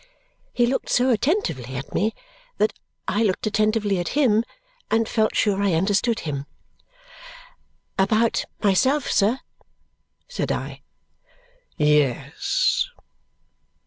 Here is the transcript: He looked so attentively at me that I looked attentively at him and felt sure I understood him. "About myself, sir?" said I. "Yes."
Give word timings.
He 0.51 0.65
looked 0.65 0.89
so 0.89 1.11
attentively 1.11 1.75
at 1.75 1.93
me 1.93 2.15
that 2.57 2.73
I 3.07 3.21
looked 3.21 3.45
attentively 3.45 3.99
at 3.99 4.17
him 4.17 4.43
and 4.89 5.07
felt 5.07 5.35
sure 5.35 5.61
I 5.61 5.73
understood 5.75 6.21
him. 6.21 6.47
"About 7.99 8.45
myself, 8.63 9.11
sir?" 9.11 9.41
said 10.27 10.51
I. 10.51 10.81
"Yes." 11.77 12.87